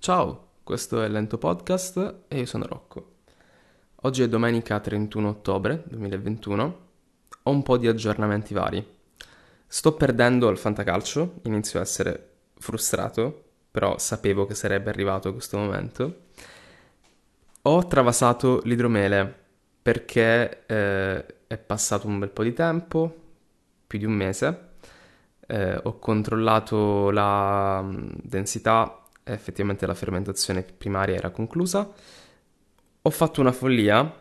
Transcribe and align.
Ciao, 0.00 0.52
questo 0.64 1.02
è 1.02 1.08
Lento 1.08 1.36
Podcast 1.36 2.22
e 2.28 2.38
io 2.38 2.46
sono 2.46 2.64
Rocco. 2.64 3.16
Oggi 3.96 4.22
è 4.22 4.28
domenica 4.28 4.80
31 4.80 5.28
ottobre 5.28 5.82
2021. 5.88 6.78
Ho 7.42 7.50
un 7.50 7.62
po' 7.62 7.76
di 7.76 7.86
aggiornamenti 7.86 8.54
vari. 8.54 8.82
Sto 9.66 9.92
perdendo 9.92 10.48
al 10.48 10.56
fantacalcio, 10.56 11.40
inizio 11.42 11.78
a 11.80 11.82
essere 11.82 12.30
frustrato, 12.54 13.44
però 13.70 13.98
sapevo 13.98 14.46
che 14.46 14.54
sarebbe 14.54 14.88
arrivato 14.88 15.34
questo 15.34 15.58
momento. 15.58 16.28
Ho 17.60 17.86
travasato 17.86 18.62
l'idromele 18.64 19.38
perché 19.82 20.64
eh, 20.64 21.26
è 21.46 21.58
passato 21.58 22.06
un 22.06 22.18
bel 22.18 22.30
po' 22.30 22.42
di 22.42 22.54
tempo, 22.54 23.14
più 23.86 23.98
di 23.98 24.06
un 24.06 24.12
mese. 24.12 24.68
Eh, 25.46 25.78
ho 25.82 25.98
controllato 25.98 27.10
la 27.10 27.82
mm, 27.82 28.08
densità 28.22 28.99
effettivamente 29.32 29.86
la 29.86 29.94
fermentazione 29.94 30.62
primaria 30.62 31.16
era 31.16 31.30
conclusa. 31.30 31.90
Ho 33.02 33.10
fatto 33.10 33.40
una 33.40 33.52
follia. 33.52 34.18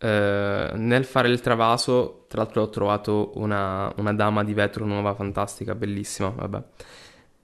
Eh, 0.00 0.70
nel 0.74 1.04
fare 1.04 1.28
il 1.28 1.40
travaso, 1.40 2.26
tra 2.28 2.42
l'altro 2.42 2.62
ho 2.62 2.70
trovato 2.70 3.32
una, 3.34 3.92
una 3.96 4.12
dama 4.12 4.44
di 4.44 4.54
vetro 4.54 4.84
nuova, 4.84 5.14
fantastica, 5.14 5.74
bellissima, 5.74 6.28
vabbè, 6.28 6.62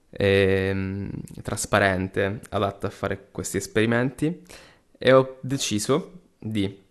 e, 0.09 0.67
ehm, 0.69 1.11
trasparente, 1.41 2.39
adatta 2.49 2.87
a 2.87 2.89
fare 2.89 3.27
questi 3.31 3.57
esperimenti 3.57 4.41
e 4.97 5.13
ho 5.13 5.37
deciso 5.41 6.21
di 6.39 6.83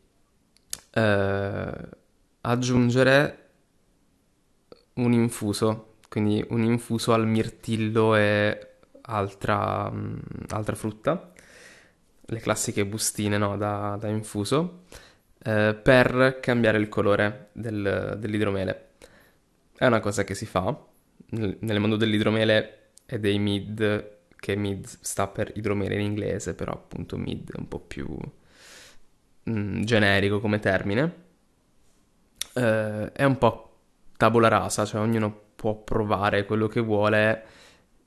eh, 0.92 1.72
aggiungere 2.42 3.38
un 4.94 5.12
infuso, 5.12 5.96
quindi 6.08 6.44
un 6.50 6.62
infuso 6.62 7.12
al 7.12 7.26
mirtillo 7.26 8.14
e 8.14 8.73
altra, 9.06 9.90
mm, 9.90 10.18
altra 10.48 10.74
frutta, 10.74 11.32
le 12.26 12.40
classiche 12.40 12.86
bustine 12.86 13.38
no, 13.38 13.56
da, 13.56 13.96
da 13.98 14.08
infuso, 14.08 14.84
eh, 15.44 15.74
per 15.80 16.38
cambiare 16.40 16.78
il 16.78 16.88
colore 16.88 17.50
del, 17.52 18.16
dell'idromele. 18.18 18.88
È 19.76 19.86
una 19.86 20.00
cosa 20.00 20.24
che 20.24 20.34
si 20.34 20.46
fa 20.46 20.76
nel, 21.30 21.56
nel 21.60 21.80
mondo 21.80 21.96
dell'idromele 21.96 22.90
e 23.06 23.18
dei 23.18 23.38
mid, 23.38 24.10
che 24.36 24.56
mid 24.56 24.86
sta 24.86 25.26
per 25.26 25.52
idromele 25.54 25.94
in 25.94 26.00
inglese, 26.00 26.54
però 26.54 26.72
appunto 26.72 27.16
mid 27.16 27.52
è 27.52 27.58
un 27.58 27.68
po' 27.68 27.80
più 27.80 28.06
mm, 29.50 29.82
generico 29.82 30.40
come 30.40 30.58
termine. 30.60 31.22
Eh, 32.54 33.12
è 33.12 33.24
un 33.24 33.38
po' 33.38 33.76
tabula 34.16 34.48
rasa, 34.48 34.84
cioè 34.84 35.00
ognuno 35.00 35.42
può 35.54 35.74
provare 35.74 36.44
quello 36.44 36.66
che 36.68 36.80
vuole 36.80 37.44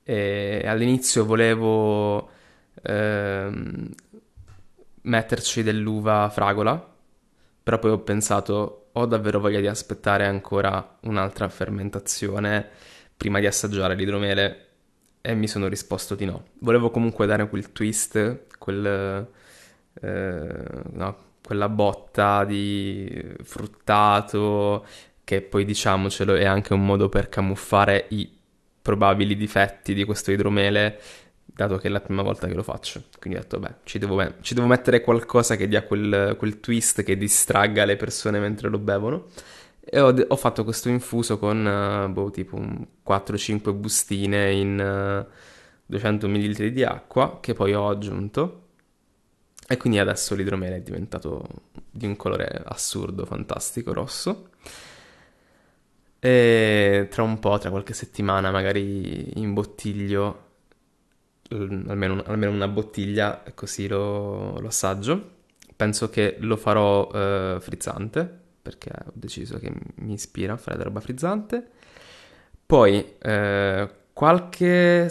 e 0.08 0.62
all'inizio 0.64 1.26
volevo 1.26 2.30
ehm, 2.80 3.90
metterci 5.02 5.62
dell'uva 5.62 6.30
fragola, 6.30 6.94
però 7.62 7.78
poi 7.78 7.90
ho 7.90 7.98
pensato 7.98 8.88
ho 8.92 9.04
davvero 9.04 9.38
voglia 9.38 9.60
di 9.60 9.66
aspettare 9.66 10.24
ancora 10.24 10.96
un'altra 11.02 11.50
fermentazione 11.50 12.66
prima 13.18 13.38
di 13.38 13.46
assaggiare 13.46 13.94
l'idromele 13.94 14.66
e 15.20 15.34
mi 15.34 15.46
sono 15.46 15.68
risposto 15.68 16.14
di 16.14 16.24
no. 16.24 16.44
Volevo 16.60 16.88
comunque 16.88 17.26
dare 17.26 17.46
quel 17.46 17.70
twist, 17.72 18.46
quel, 18.58 19.28
eh, 20.00 20.62
no, 20.90 21.16
quella 21.44 21.68
botta 21.68 22.44
di 22.46 23.36
fruttato 23.42 24.86
che 25.22 25.42
poi 25.42 25.66
diciamocelo 25.66 26.34
è 26.34 26.46
anche 26.46 26.72
un 26.72 26.86
modo 26.86 27.10
per 27.10 27.28
camuffare 27.28 28.06
i 28.08 28.37
probabili 28.88 29.36
difetti 29.36 29.92
di 29.92 30.04
questo 30.04 30.32
idromele, 30.32 30.98
dato 31.44 31.76
che 31.76 31.88
è 31.88 31.90
la 31.90 32.00
prima 32.00 32.22
volta 32.22 32.46
che 32.46 32.54
lo 32.54 32.62
faccio. 32.62 33.02
Quindi 33.18 33.38
ho 33.38 33.42
detto, 33.42 33.58
beh, 33.58 33.74
ci 33.84 33.98
devo, 33.98 34.18
ci 34.40 34.54
devo 34.54 34.66
mettere 34.66 35.02
qualcosa 35.02 35.56
che 35.56 35.68
dia 35.68 35.82
quel, 35.82 36.36
quel, 36.38 36.58
twist 36.58 37.02
che 37.02 37.18
distragga 37.18 37.84
le 37.84 37.96
persone 37.96 38.38
mentre 38.38 38.70
lo 38.70 38.78
bevono. 38.78 39.26
E 39.80 40.00
ho, 40.00 40.14
ho 40.28 40.36
fatto 40.36 40.64
questo 40.64 40.88
infuso 40.88 41.38
con, 41.38 41.66
uh, 41.66 42.10
boh, 42.10 42.30
tipo 42.30 42.58
4-5 43.06 43.74
bustine 43.74 44.52
in 44.52 45.26
uh, 45.28 45.30
200 45.84 46.26
ml 46.26 46.72
di 46.72 46.82
acqua, 46.82 47.40
che 47.42 47.52
poi 47.52 47.74
ho 47.74 47.90
aggiunto. 47.90 48.62
E 49.68 49.76
quindi 49.76 49.98
adesso 49.98 50.34
l'idromele 50.34 50.76
è 50.76 50.80
diventato 50.80 51.46
di 51.90 52.06
un 52.06 52.16
colore 52.16 52.62
assurdo, 52.64 53.26
fantastico, 53.26 53.92
rosso. 53.92 54.48
E 56.20 57.08
tra 57.10 57.22
un 57.22 57.38
po', 57.38 57.58
tra 57.58 57.70
qualche 57.70 57.94
settimana, 57.94 58.50
magari 58.50 59.38
imbottiglio 59.38 60.46
almeno, 61.50 62.22
almeno 62.26 62.52
una 62.52 62.68
bottiglia, 62.68 63.42
così 63.54 63.88
lo, 63.88 64.58
lo, 64.58 64.66
assaggio. 64.68 65.36
Penso 65.76 66.10
che 66.10 66.36
lo 66.40 66.56
farò 66.56 67.08
eh, 67.12 67.58
frizzante, 67.60 68.28
perché 68.60 68.90
ho 68.90 69.12
deciso 69.14 69.58
che 69.58 69.72
mi 69.96 70.14
ispira 70.14 70.54
a 70.54 70.56
fare 70.56 70.76
della 70.76 70.88
roba 70.88 71.00
frizzante. 71.00 71.70
Poi, 72.66 73.14
eh, 73.18 73.90
qualche... 74.12 75.10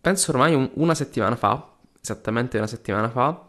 penso 0.00 0.30
ormai 0.30 0.54
un, 0.54 0.70
una 0.74 0.94
settimana 0.94 1.36
fa, 1.36 1.74
esattamente 2.00 2.56
una 2.56 2.66
settimana 2.66 3.08
fa, 3.10 3.46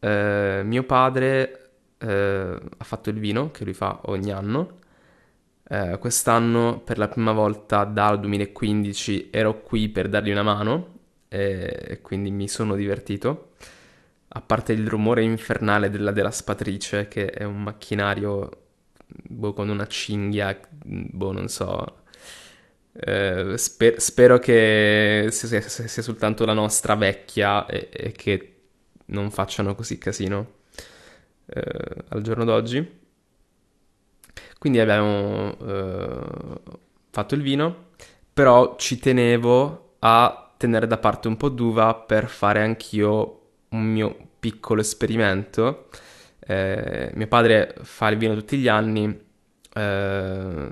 eh, 0.00 0.62
mio 0.64 0.82
padre 0.84 1.70
eh, 1.98 2.60
ha 2.76 2.84
fatto 2.84 3.10
il 3.10 3.18
vino, 3.18 3.50
che 3.50 3.64
lui 3.64 3.74
fa 3.74 4.00
ogni 4.06 4.32
anno, 4.32 4.78
eh, 5.70 5.98
quest'anno 5.98 6.80
per 6.80 6.98
la 6.98 7.08
prima 7.08 7.32
volta 7.32 7.84
dal 7.84 8.20
2015 8.20 9.28
ero 9.30 9.60
qui 9.62 9.88
per 9.88 10.08
dargli 10.08 10.30
una 10.30 10.42
mano 10.42 10.96
e 11.28 12.00
quindi 12.02 12.30
mi 12.30 12.48
sono 12.48 12.74
divertito. 12.74 13.52
A 14.28 14.40
parte 14.40 14.72
il 14.72 14.86
rumore 14.88 15.22
infernale 15.22 15.90
della, 15.90 16.30
spatrice, 16.30 17.08
che 17.08 17.26
è 17.30 17.44
un 17.44 17.62
macchinario 17.62 18.50
boh, 19.06 19.52
con 19.52 19.68
una 19.68 19.86
cinghia, 19.86 20.58
boh, 20.84 21.32
non 21.32 21.48
so. 21.48 22.02
Eh, 22.92 23.54
sper- 23.56 23.98
spero 24.00 24.38
che 24.38 25.28
sia, 25.30 25.60
sia, 25.60 25.86
sia, 25.86 26.02
soltanto 26.02 26.44
la 26.44 26.52
nostra 26.52 26.94
vecchia 26.96 27.66
e, 27.66 27.88
e 27.92 28.12
che 28.12 28.54
non 29.06 29.30
facciano 29.30 29.74
così 29.74 29.98
casino 29.98 30.54
eh, 31.46 32.04
al 32.08 32.22
giorno 32.22 32.44
d'oggi. 32.44 32.96
Quindi 34.58 34.80
abbiamo 34.80 35.56
eh, 35.56 36.20
fatto 37.10 37.34
il 37.34 37.42
vino, 37.42 37.86
però 38.32 38.76
ci 38.76 38.98
tenevo 38.98 39.96
a 40.00 40.52
tenere 40.56 40.86
da 40.86 40.98
parte 40.98 41.28
un 41.28 41.36
po' 41.36 41.48
d'uva 41.48 41.94
per 41.94 42.26
fare 42.28 42.62
anch'io 42.62 43.40
un 43.70 43.82
mio 43.82 44.16
piccolo 44.40 44.80
esperimento. 44.80 45.88
Eh, 46.40 47.10
mio 47.14 47.26
padre 47.28 47.74
fa 47.82 48.08
il 48.08 48.16
vino 48.16 48.34
tutti 48.34 48.58
gli 48.58 48.68
anni 48.68 49.26
eh, 49.74 50.68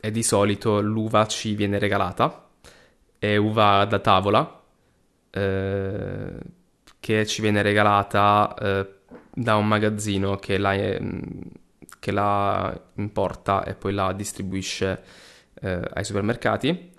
e 0.00 0.10
di 0.10 0.22
solito 0.22 0.80
l'uva 0.80 1.26
ci 1.26 1.54
viene 1.54 1.78
regalata, 1.78 2.48
è 3.18 3.36
uva 3.36 3.84
da 3.86 3.98
tavola 4.00 4.62
eh, 5.30 6.32
che 7.00 7.26
ci 7.26 7.40
viene 7.42 7.62
regalata 7.62 8.54
eh, 8.60 8.88
da 9.32 9.56
un 9.56 9.66
magazzino 9.66 10.36
che 10.36 10.58
la 10.58 10.74
che 11.98 12.10
la 12.12 12.78
importa 12.96 13.64
e 13.64 13.74
poi 13.74 13.92
la 13.92 14.12
distribuisce 14.12 15.02
eh, 15.60 15.80
ai 15.92 16.04
supermercati. 16.04 16.92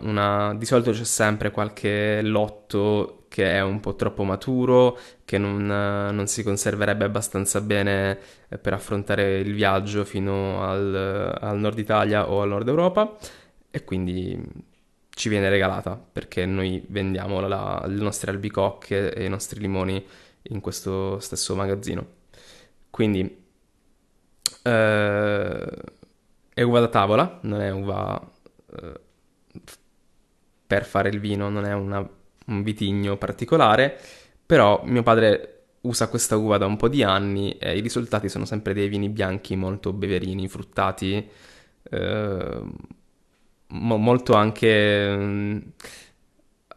Una... 0.00 0.54
Di 0.54 0.64
solito 0.64 0.92
c'è 0.92 1.04
sempre 1.04 1.50
qualche 1.50 2.22
lotto 2.22 3.26
che 3.28 3.52
è 3.52 3.60
un 3.60 3.80
po' 3.80 3.94
troppo 3.94 4.24
maturo, 4.24 4.98
che 5.24 5.36
non, 5.38 5.66
non 5.66 6.26
si 6.26 6.42
conserverebbe 6.42 7.04
abbastanza 7.04 7.60
bene 7.60 8.18
eh, 8.48 8.58
per 8.58 8.72
affrontare 8.72 9.38
il 9.40 9.52
viaggio 9.54 10.04
fino 10.04 10.62
al, 10.62 11.36
al 11.40 11.58
nord 11.58 11.78
Italia 11.78 12.30
o 12.30 12.42
al 12.42 12.48
nord 12.48 12.68
Europa 12.68 13.16
e 13.70 13.84
quindi 13.84 14.40
ci 15.10 15.28
viene 15.28 15.48
regalata 15.48 15.96
perché 15.96 16.46
noi 16.46 16.82
vendiamo 16.88 17.40
la, 17.40 17.84
le 17.86 18.00
nostre 18.02 18.30
albicocche 18.30 19.12
e 19.12 19.24
i 19.24 19.28
nostri 19.28 19.60
limoni 19.60 20.04
in 20.42 20.60
questo 20.60 21.18
stesso 21.20 21.54
magazzino. 21.54 22.06
Quindi 22.90 23.46
è 26.54 26.62
uva 26.62 26.80
da 26.80 26.88
tavola, 26.88 27.38
non 27.42 27.60
è 27.60 27.70
uva 27.70 28.20
eh, 28.76 29.00
per 30.66 30.84
fare 30.84 31.08
il 31.08 31.20
vino, 31.20 31.48
non 31.48 31.64
è 31.64 31.72
una, 31.72 32.06
un 32.46 32.62
vitigno 32.62 33.16
particolare, 33.16 33.98
però 34.44 34.82
mio 34.84 35.02
padre 35.02 35.54
usa 35.82 36.08
questa 36.08 36.36
uva 36.36 36.58
da 36.58 36.66
un 36.66 36.76
po' 36.76 36.88
di 36.88 37.02
anni 37.02 37.52
e 37.52 37.76
i 37.76 37.80
risultati 37.80 38.28
sono 38.28 38.44
sempre 38.44 38.74
dei 38.74 38.88
vini 38.88 39.08
bianchi 39.08 39.56
molto 39.56 39.92
beverini, 39.92 40.48
fruttati, 40.48 41.26
eh, 41.90 42.62
mo- 43.68 43.96
molto 43.96 44.34
anche 44.34 45.16
mh, 45.16 45.72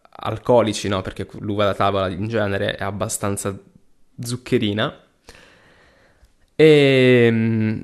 alcolici, 0.10 0.88
no? 0.88 1.02
Perché 1.02 1.28
l'uva 1.40 1.66
da 1.66 1.74
tavola 1.74 2.08
in 2.10 2.28
genere 2.28 2.76
è 2.76 2.84
abbastanza 2.84 3.58
zuccherina 4.20 5.00
e, 6.62 7.26
ehm, 7.26 7.84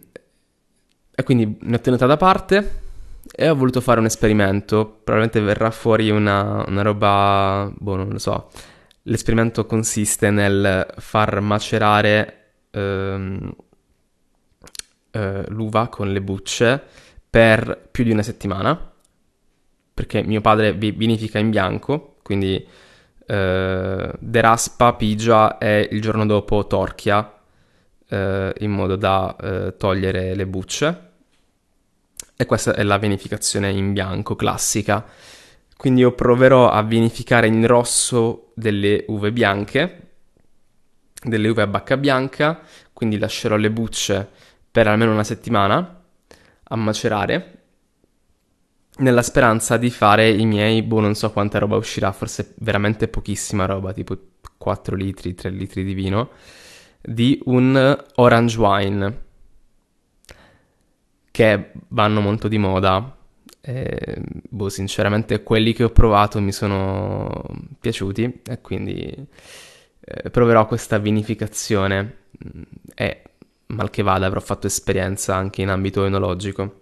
e 1.15 1.23
quindi 1.23 1.57
ne 1.61 1.75
ho 1.75 1.79
tenuta 1.79 2.05
da 2.05 2.17
parte 2.17 2.85
e 3.31 3.49
ho 3.49 3.55
voluto 3.55 3.81
fare 3.81 3.99
un 3.99 4.05
esperimento. 4.05 4.85
Probabilmente 5.03 5.39
verrà 5.41 5.71
fuori 5.71 6.09
una, 6.11 6.63
una 6.67 6.81
roba, 6.83 7.71
boh, 7.75 7.95
non 7.95 8.09
lo 8.09 8.19
so. 8.19 8.49
l'esperimento 9.03 9.65
consiste 9.65 10.29
nel 10.29 10.85
far 10.97 11.39
macerare 11.39 12.51
ehm, 12.71 13.55
eh, 15.11 15.43
l'uva 15.47 15.87
con 15.87 16.11
le 16.11 16.21
bucce 16.21 16.81
per 17.29 17.87
più 17.91 18.03
di 18.03 18.11
una 18.11 18.23
settimana, 18.23 18.91
perché 19.93 20.23
mio 20.23 20.41
padre 20.41 20.73
vinifica 20.73 21.39
in 21.39 21.49
bianco, 21.49 22.17
quindi 22.21 22.65
eh, 23.25 24.11
deraspa, 24.19 24.93
pigia 24.93 25.57
e 25.57 25.87
il 25.91 26.01
giorno 26.01 26.25
dopo 26.25 26.67
torchia 26.67 27.36
eh, 28.09 28.53
in 28.59 28.71
modo 28.71 28.95
da 28.95 29.35
eh, 29.35 29.75
togliere 29.77 30.35
le 30.35 30.47
bucce. 30.47 31.01
E 32.35 32.45
questa 32.45 32.73
è 32.75 32.83
la 32.83 32.97
vinificazione 32.97 33.69
in 33.71 33.93
bianco 33.93 34.35
classica. 34.35 35.05
Quindi 35.75 36.01
io 36.01 36.13
proverò 36.13 36.69
a 36.69 36.81
vinificare 36.83 37.47
in 37.47 37.65
rosso 37.67 38.51
delle 38.55 39.05
uve 39.07 39.31
bianche, 39.31 40.01
delle 41.23 41.47
uve 41.49 41.61
a 41.61 41.67
bacca 41.67 41.97
bianca, 41.97 42.61
quindi 42.93 43.17
lascerò 43.17 43.55
le 43.55 43.71
bucce 43.71 44.27
per 44.71 44.87
almeno 44.87 45.11
una 45.11 45.23
settimana 45.23 46.03
a 46.63 46.75
macerare 46.75 47.57
nella 48.97 49.21
speranza 49.21 49.77
di 49.77 49.89
fare 49.89 50.29
i 50.29 50.45
miei, 50.45 50.81
boh, 50.81 50.99
non 50.99 51.15
so 51.15 51.31
quanta 51.31 51.59
roba 51.59 51.75
uscirà, 51.75 52.11
forse 52.11 52.53
veramente 52.59 53.07
pochissima 53.07 53.65
roba, 53.65 53.93
tipo 53.93 54.17
4 54.57 54.95
litri, 54.95 55.35
3 55.35 55.49
litri 55.49 55.83
di 55.83 55.93
vino, 55.93 56.29
di 57.01 57.39
un 57.45 58.03
orange 58.15 58.59
wine, 58.59 59.21
che 61.31 61.71
vanno 61.89 62.19
molto 62.19 62.47
di 62.47 62.57
moda. 62.57 63.15
E, 63.61 64.21
boh, 64.49 64.69
sinceramente 64.69 65.43
quelli 65.43 65.73
che 65.73 65.83
ho 65.83 65.89
provato 65.91 66.39
mi 66.39 66.51
sono 66.51 67.45
piaciuti 67.79 68.41
e 68.47 68.61
quindi 68.61 69.27
eh, 69.99 70.29
proverò 70.29 70.65
questa 70.65 70.97
vinificazione 70.97 72.15
e 72.95 73.21
mal 73.67 73.89
che 73.89 74.03
vada 74.03 74.25
avrò 74.25 74.39
fatto 74.39 74.67
esperienza 74.67 75.35
anche 75.35 75.61
in 75.61 75.69
ambito 75.69 76.05
enologico. 76.05 76.81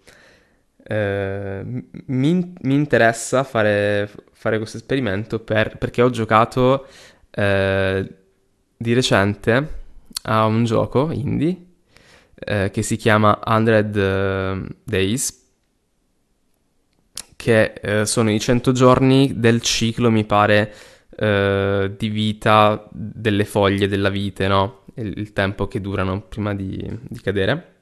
Eh, 0.87 1.61
mi, 1.65 2.53
mi, 2.61 2.73
interessa 2.75 3.43
fare, 3.43 4.09
fare 4.31 4.57
questo 4.57 4.77
esperimento 4.77 5.39
per, 5.39 5.77
perché 5.77 6.01
ho 6.01 6.11
giocato 6.11 6.87
eh, 7.31 8.09
di 8.77 8.93
recente 8.93 9.83
a 10.25 10.45
un 10.45 10.65
gioco 10.65 11.11
indie 11.11 11.57
eh, 12.35 12.69
che 12.71 12.81
si 12.81 12.95
chiama 12.95 13.39
100 13.43 13.99
eh, 13.99 14.75
Days 14.83 15.43
che 17.35 17.73
eh, 17.73 18.05
sono 18.05 18.31
i 18.31 18.39
100 18.39 18.71
giorni 18.71 19.39
del 19.39 19.61
ciclo, 19.61 20.09
mi 20.09 20.25
pare, 20.25 20.73
eh, 21.15 21.93
di 21.95 22.09
vita 22.09 22.87
delle 22.91 23.45
foglie 23.45 23.87
della 23.87 24.09
vite, 24.09 24.47
no? 24.47 24.85
Il, 24.95 25.13
il 25.17 25.31
tempo 25.31 25.67
che 25.67 25.79
durano 25.79 26.21
prima 26.21 26.55
di, 26.55 26.99
di 27.07 27.19
cadere. 27.21 27.75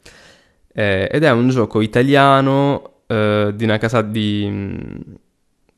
Eh, 0.73 1.07
ed 1.09 1.23
è 1.23 1.31
un 1.31 1.49
gioco 1.49 1.79
italiano 1.79 3.03
eh, 3.07 3.51
di 3.55 3.63
una 3.63 3.77
casa 3.77 4.01
di... 4.01 5.21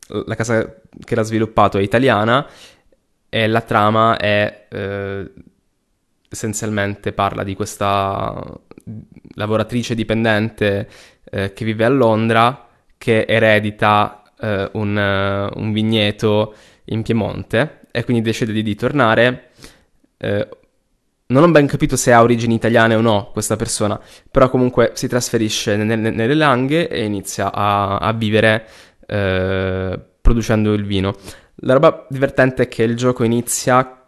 La 0.08 0.36
casa 0.36 0.82
che 1.04 1.16
l'ha 1.16 1.24
sviluppato 1.24 1.78
è 1.78 1.82
italiana 1.82 2.48
e 3.28 3.48
la 3.48 3.62
trama 3.62 4.18
è 4.18 4.68
eh, 4.70 5.32
essenzialmente 6.36 7.14
parla 7.14 7.44
di 7.44 7.56
questa 7.56 8.44
lavoratrice 9.36 9.96
dipendente 9.96 10.88
eh, 11.24 11.54
che 11.54 11.66
vive 11.66 11.86
a 11.86 11.90
Londra 11.90 12.68
che 12.98 13.26
eredita 13.28 14.22
eh, 14.40 14.70
un, 14.74 14.96
uh, 14.96 15.60
un, 15.60 15.72
vigneto 15.72 16.54
in 16.86 17.02
Piemonte 17.02 17.88
e 17.92 18.04
quindi 18.04 18.22
decide 18.22 18.52
di, 18.52 18.62
di 18.62 18.76
tornare 18.76 19.50
eh, 20.18 20.48
non 21.28 21.44
ho 21.44 21.50
ben 21.50 21.66
capito 21.66 21.96
se 21.96 22.14
ha 22.14 22.22
origini 22.22 22.54
italiane 22.54 22.94
o 22.94 23.02
no 23.02 23.32
questa 23.32 23.56
persona, 23.56 24.00
però 24.30 24.50
comunque 24.50 24.92
si 24.94 25.08
trasferisce 25.08 25.76
nelle, 25.76 26.12
nelle 26.12 26.36
Langhe 26.36 26.88
e 26.88 27.04
inizia 27.04 27.52
a, 27.52 27.98
a 27.98 28.14
vivere 28.14 28.68
eh, 29.08 30.00
producendo 30.22 30.74
il 30.74 30.86
vino. 30.86 31.16
La 31.60 31.74
roba 31.74 32.06
divertente 32.10 32.64
è 32.64 32.68
che 32.68 32.84
il 32.84 32.96
gioco 32.96 33.24
inizia 33.24 34.06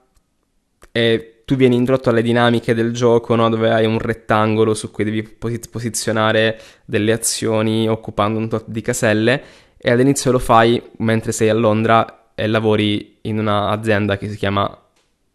e 0.92 1.37
tu 1.48 1.56
vieni 1.56 1.78
introdotto 1.78 2.10
alle 2.10 2.22
dinamiche 2.22 2.74
del 2.74 2.92
gioco, 2.92 3.34
no? 3.34 3.48
dove 3.48 3.72
hai 3.72 3.86
un 3.86 4.00
rettangolo 4.00 4.74
su 4.74 4.92
cui 4.92 5.06
devi 5.06 5.24
posi- 5.24 5.62
posizionare 5.72 6.60
delle 6.84 7.14
azioni 7.14 7.88
occupando 7.88 8.38
un 8.38 8.50
tot 8.50 8.66
di 8.68 8.82
caselle 8.82 9.42
e 9.78 9.90
all'inizio 9.90 10.32
lo 10.32 10.40
fai 10.40 10.84
mentre 10.98 11.32
sei 11.32 11.48
a 11.48 11.54
Londra 11.54 12.32
e 12.36 12.48
lavori 12.48 13.20
in 13.22 13.40
un'azienda 13.40 14.18
che 14.18 14.28
si 14.28 14.36
chiama 14.36 14.70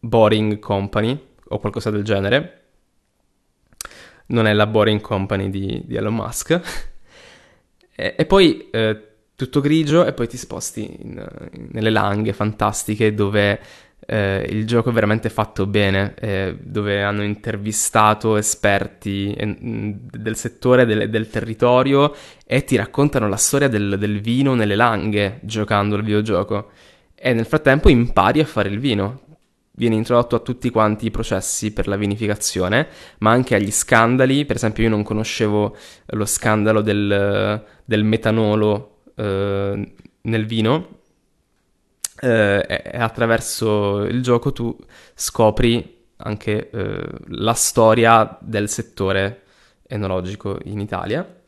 Boring 0.00 0.58
Company, 0.58 1.18
o 1.48 1.58
qualcosa 1.58 1.88
del 1.88 2.04
genere. 2.04 2.60
Non 4.26 4.46
è 4.46 4.52
la 4.52 4.66
Boring 4.66 5.00
Company 5.00 5.48
di, 5.48 5.80
di 5.86 5.96
Elon 5.96 6.14
Musk. 6.14 6.60
e, 7.96 8.14
e, 8.18 8.26
poi 8.26 8.68
eh, 8.70 9.12
tutto 9.34 9.62
grigio 9.62 10.04
e 10.04 10.12
poi 10.12 10.28
ti 10.28 10.36
sposti 10.36 10.84
in, 11.00 11.48
in, 11.52 11.68
nelle 11.72 11.90
langhe 11.90 12.34
fantastiche 12.34 13.14
dove 13.14 13.58
eh, 14.04 14.44
il 14.49 14.66
gioco 14.66 14.90
è 14.90 14.93
veramente 14.93 15.31
fatto 15.31 15.66
bene, 15.66 16.14
eh, 16.19 16.56
dove 16.60 17.02
hanno 17.02 17.22
intervistato 17.22 18.37
esperti 18.37 19.37
mm, 19.40 19.93
del 20.10 20.37
settore, 20.37 20.84
del, 20.84 21.08
del, 21.08 21.28
territorio 21.28 22.12
e 22.44 22.64
ti 22.64 22.76
raccontano 22.76 23.28
la 23.28 23.37
storia 23.37 23.69
del, 23.69 23.96
del 23.99 24.20
vino 24.20 24.54
nelle 24.54 24.75
langhe 24.75 25.38
giocando 25.43 25.94
al 25.94 26.02
videogioco. 26.02 26.70
E 27.14 27.32
nel 27.32 27.46
frattempo 27.46 27.88
impari 27.88 28.40
a 28.40 28.44
fare 28.44 28.69
il 28.69 28.81
vino, 28.81 29.20
viene 29.75 29.94
introdotto 29.94 30.37
a 30.37 30.40
tutti 30.40 30.70
quanti 30.70 31.06
i 31.06 31.10
processi 31.10 31.72
per 31.72 31.87
la 31.87 31.96
vinificazione, 31.96 32.88
ma 33.19 33.31
anche 33.31 33.55
agli 33.55 33.70
scandali. 33.70 34.44
Per 34.44 34.56
esempio, 34.56 34.82
io 34.82 34.90
non 34.90 35.05
conoscevo 35.05 35.76
lo 36.06 36.25
scandalo 36.25 36.81
del, 36.81 37.64
del 37.84 38.05
metanolo 38.05 39.02
eh, 39.14 39.93
nel 40.22 40.46
vino. 40.46 41.01
Eh, 42.24 42.64
e 42.69 42.98
attraverso 42.98 44.04
il 44.04 44.22
gioco 44.22 44.52
tu 44.52 44.76
scopri 45.12 46.04
anche 46.19 46.70
eh, 46.70 47.08
la 47.30 47.52
storia 47.52 48.38
del 48.40 48.69
settore 48.69 49.42
enologico 49.88 50.58
in 50.64 50.78
Italia. 50.78 51.40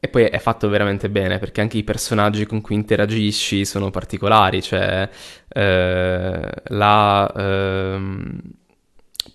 E 0.00 0.08
poi 0.08 0.24
è 0.24 0.38
fatto 0.40 0.68
veramente 0.68 1.08
bene 1.08 1.38
perché 1.38 1.60
anche 1.60 1.78
i 1.78 1.84
personaggi 1.84 2.46
con 2.46 2.60
cui 2.60 2.74
interagisci 2.74 3.64
sono 3.64 3.90
particolari, 3.90 4.60
cioè 4.60 5.08
eh, 5.48 6.50
la 6.64 7.32
eh, 7.32 8.00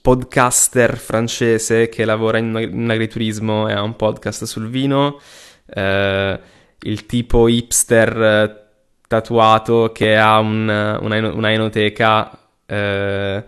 podcaster 0.01 0.97
francese 0.97 1.87
che 1.87 2.03
lavora 2.03 2.37
in, 2.39 2.69
in, 2.71 2.89
agriturismo 2.89 3.69
e 3.69 3.73
ha 3.73 3.81
un 3.81 3.95
podcast 3.95 4.43
sul 4.43 4.69
vino, 4.69 5.19
eh, 5.65 6.39
il 6.81 7.05
tipo 7.05 7.47
hipster 7.47 8.60
tatuato 9.11 9.91
che 9.91 10.15
ha 10.15 10.39
un, 10.39 10.69
una, 10.69 11.33
una, 11.33 11.51
enoteca 11.51 12.31
eh, 12.65 13.43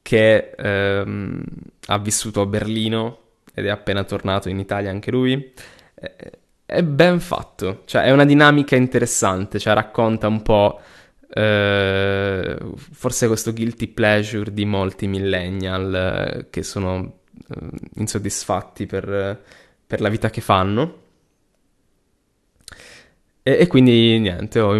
che 0.00 0.50
ehm, 0.56 1.42
ha 1.86 1.98
vissuto 1.98 2.42
a 2.42 2.46
Berlino 2.46 3.18
ed 3.52 3.66
è 3.66 3.70
appena 3.70 4.04
tornato 4.04 4.48
in 4.48 4.60
Italia 4.60 4.90
anche 4.90 5.10
lui 5.10 5.52
eh, 5.96 6.30
è 6.64 6.84
ben 6.84 7.18
fatto, 7.18 7.82
cioè 7.86 8.04
è 8.04 8.12
una 8.12 8.24
dinamica 8.24 8.76
interessante, 8.76 9.58
cioè 9.58 9.74
racconta 9.74 10.28
un 10.28 10.42
po' 10.42 10.80
eh, 11.28 12.56
forse 12.92 13.26
questo 13.26 13.52
guilty 13.52 13.88
pleasure 13.88 14.52
di 14.52 14.64
molti 14.64 15.08
millennial 15.08 15.92
eh, 15.92 16.46
che 16.50 16.62
sono 16.62 17.22
eh, 17.48 17.68
insoddisfatti 17.94 18.86
per, 18.86 19.42
per, 19.84 20.00
la 20.00 20.08
vita 20.08 20.30
che 20.30 20.40
fanno. 20.40 20.98
E, 23.42 23.58
e 23.58 23.66
quindi 23.66 24.20
niente, 24.20 24.60
ho 24.60 24.76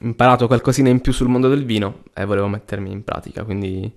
imparato 0.00 0.46
qualcosina 0.46 0.88
in 0.88 1.00
più 1.00 1.12
sul 1.12 1.28
mondo 1.28 1.48
del 1.48 1.64
vino 1.64 2.02
e 2.14 2.24
volevo 2.24 2.48
mettermi 2.48 2.90
in 2.90 3.04
pratica, 3.04 3.44
quindi 3.44 3.90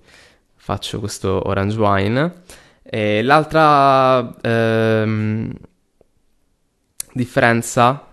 faccio 0.54 0.98
questo 0.98 1.46
orange 1.48 1.78
wine. 1.78 2.32
E 2.82 3.22
l'altra... 3.22 4.34
Ehm, 4.40 5.52
differenza 7.12 8.06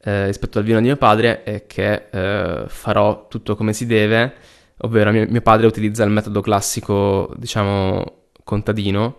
eh, 0.00 0.26
rispetto 0.26 0.58
al 0.58 0.64
vino 0.64 0.78
di 0.78 0.86
mio 0.86 0.96
padre 0.96 1.42
è 1.42 1.66
che 1.66 2.08
eh, 2.10 2.64
farò 2.68 3.26
tutto 3.28 3.56
come 3.56 3.72
si 3.72 3.86
deve, 3.86 4.34
ovvero 4.78 5.10
mio, 5.10 5.26
mio 5.28 5.40
padre 5.40 5.66
utilizza 5.66 6.04
il 6.04 6.10
metodo 6.10 6.40
classico, 6.40 7.32
diciamo, 7.36 8.04
contadino, 8.44 9.18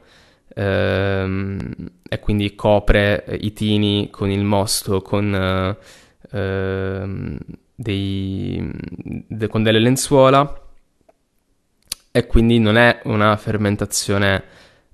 ehm, 0.56 1.74
e 2.08 2.20
quindi 2.20 2.56
copre 2.56 3.26
i 3.42 3.54
tini 3.54 4.10
con 4.10 4.30
il 4.30 4.44
mosto, 4.44 5.02
con, 5.02 5.34
eh, 5.36 5.78
ehm, 6.32 7.38
dei, 7.76 8.72
de, 9.28 9.48
con 9.48 9.64
delle 9.64 9.80
lenzuola, 9.80 10.68
e 12.12 12.28
quindi 12.28 12.60
non 12.60 12.78
è 12.78 13.02
una 13.06 13.38
fermentazione 13.38 14.44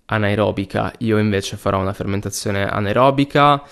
anaerobica. 0.05 0.93
Io 0.99 1.17
invece 1.17 1.57
farò 1.57 1.79
una 1.79 1.93
fermentazione 1.93 2.67
anaerobica, 2.67 3.63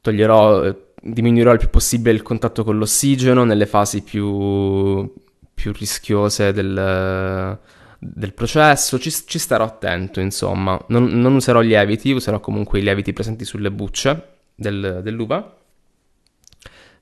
toglierò, 0.00 0.74
diminuirò 1.02 1.52
il 1.52 1.58
più 1.58 1.70
possibile 1.70 2.14
il 2.14 2.22
contatto 2.22 2.64
con 2.64 2.78
l'ossigeno 2.78 3.44
nelle 3.44 3.66
fasi 3.66 4.02
più, 4.02 5.12
più 5.52 5.72
rischiose 5.72 6.52
del, 6.52 7.58
del 7.98 8.32
processo, 8.32 8.98
ci, 8.98 9.10
ci, 9.10 9.38
starò 9.38 9.64
attento, 9.64 10.20
insomma. 10.20 10.82
Non, 10.88 11.04
non, 11.04 11.34
userò 11.34 11.60
lieviti, 11.60 12.12
userò 12.12 12.40
comunque 12.40 12.78
i 12.78 12.82
lieviti 12.82 13.12
presenti 13.12 13.44
sulle 13.44 13.70
bucce 13.70 14.28
del, 14.54 15.00
dell'uva. 15.02 15.56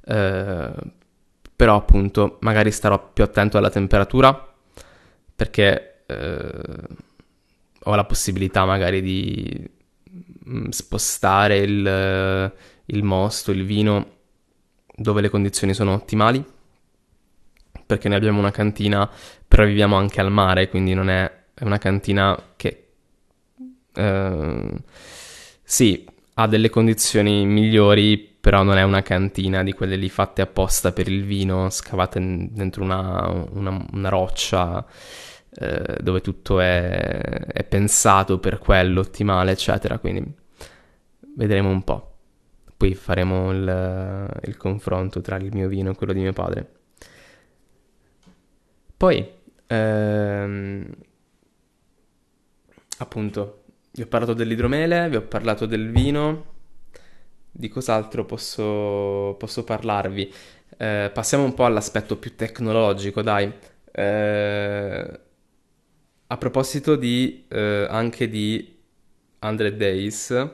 Eh, 0.09 0.73
però 1.55 1.77
appunto 1.77 2.39
magari 2.41 2.71
starò 2.71 3.11
più 3.13 3.23
attento 3.23 3.59
alla 3.59 3.69
temperatura 3.69 4.55
perché 5.35 6.05
eh, 6.07 6.61
ho 7.83 7.95
la 7.95 8.05
possibilità 8.05 8.65
magari 8.65 9.03
di 9.03 9.71
mm, 10.49 10.69
spostare 10.69 11.59
il, 11.59 12.53
il 12.87 13.03
mosto, 13.03 13.51
il 13.51 13.65
vino 13.67 14.17
dove 14.95 15.21
le 15.21 15.29
condizioni 15.29 15.75
sono 15.75 15.93
ottimali 15.93 16.43
perché 17.85 18.09
noi 18.09 18.17
abbiamo 18.17 18.39
una 18.39 18.51
cantina 18.51 19.11
però 19.47 19.65
viviamo 19.65 19.97
anche 19.97 20.21
al 20.21 20.31
mare 20.31 20.69
quindi 20.69 20.95
non 20.95 21.11
è, 21.11 21.31
è 21.53 21.65
una 21.65 21.79
cantina 21.79 22.41
che 22.57 22.89
eh, 23.93 24.73
sì 25.63 26.07
ha 26.35 26.47
delle 26.47 26.71
condizioni 26.71 27.45
migliori 27.45 28.38
però 28.49 28.63
non 28.63 28.79
è 28.79 28.83
una 28.83 29.03
cantina 29.03 29.63
di 29.63 29.75
quelle 29.75 29.97
lì 29.97 30.09
fatte 30.09 30.41
apposta 30.41 30.93
per 30.93 31.07
il 31.07 31.23
vino, 31.23 31.69
scavate 31.69 32.19
dentro 32.51 32.83
una, 32.83 33.29
una, 33.51 33.87
una 33.93 34.09
roccia 34.09 34.87
eh, 35.51 35.99
dove 36.01 36.23
tutto 36.23 36.59
è, 36.59 37.21
è, 37.21 37.63
pensato 37.65 38.39
per 38.39 38.57
quello, 38.57 39.01
ottimale, 39.01 39.51
eccetera. 39.51 39.99
Quindi 39.99 40.35
vedremo 41.37 41.69
un 41.69 41.85
po'. 41.85 42.17
Poi 42.75 42.95
faremo 42.95 43.53
il, 43.53 44.41
il 44.45 44.57
confronto 44.57 45.21
tra 45.21 45.37
il 45.37 45.53
mio 45.53 45.69
vino 45.69 45.91
e 45.91 45.95
quello 45.95 46.15
di 46.15 46.21
mio 46.21 46.33
padre. 46.33 46.73
Poi, 48.97 49.31
ehm, 49.67 50.91
appunto, 52.97 53.65
vi 53.93 54.01
ho 54.01 54.07
parlato 54.07 54.33
dell'idromele, 54.33 55.11
vi 55.11 55.17
ho 55.17 55.23
parlato 55.23 55.67
del 55.67 55.91
vino 55.91 56.57
di 57.51 57.69
cos'altro 57.69 58.25
posso, 58.25 59.35
posso 59.39 59.65
parlarvi? 59.65 60.33
Eh, 60.77 61.11
passiamo 61.13 61.45
un 61.45 61.55
po' 61.55 61.65
all'aspetto 61.65 62.17
più 62.17 62.37
tecnologico, 62.37 63.23
dai. 63.23 63.53
Eh, 63.91 65.21
a 66.31 66.37
proposito 66.37 66.95
di, 66.97 67.47
eh, 67.49 67.87
anche 67.89 68.29
di 68.29 68.77
100 69.39 69.71
Days, 69.71 70.51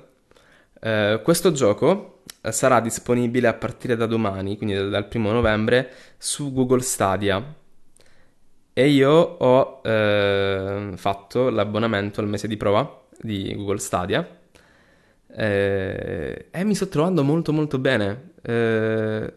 eh, 0.81 1.21
questo 1.23 1.53
gioco 1.53 2.23
eh, 2.41 2.53
sarà 2.53 2.81
disponibile 2.81 3.49
a 3.49 3.55
partire 3.55 3.97
da 3.97 4.07
domani, 4.07 4.57
quindi 4.57 4.75
dal 4.89 5.09
primo 5.09 5.33
novembre, 5.33 5.91
su 6.17 6.53
Google 6.53 6.81
Stadia. 6.83 7.43
E 8.77 8.89
io 8.89 9.11
ho 9.11 9.81
eh, 9.85 10.91
fatto 10.97 11.49
l'abbonamento 11.51 12.21
al 12.21 12.29
mese 12.29 12.49
di 12.49 12.57
prova 12.57 13.03
di 13.21 13.55
Google 13.55 13.79
Stadia 13.79 14.27
mi 16.65 16.75
sto 16.75 16.89
trovando 16.89 17.23
molto 17.23 17.53
molto 17.53 17.79
bene. 17.79 18.33
Eh, 18.43 19.33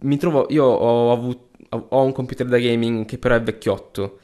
mi 0.00 0.16
trovo, 0.16 0.46
io 0.50 0.64
ho, 0.64 1.12
avuto, 1.12 1.50
ho 1.70 2.02
un 2.02 2.12
computer 2.12 2.46
da 2.46 2.58
gaming 2.58 3.04
che 3.04 3.18
però 3.18 3.34
è 3.34 3.42
vecchiotto, 3.42 4.20